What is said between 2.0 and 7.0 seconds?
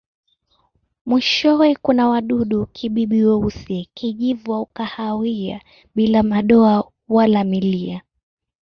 wadudu-kibibi weusi, kijivu au kahawia bila madoa